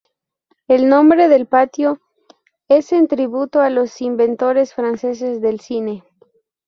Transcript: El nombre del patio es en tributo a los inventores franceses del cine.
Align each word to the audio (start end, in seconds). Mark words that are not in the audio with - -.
El 0.67 0.89
nombre 0.89 1.27
del 1.27 1.45
patio 1.45 1.99
es 2.67 2.91
en 2.91 3.07
tributo 3.07 3.61
a 3.61 3.69
los 3.69 4.01
inventores 4.01 4.73
franceses 4.73 5.41
del 5.41 5.59
cine. 5.59 6.03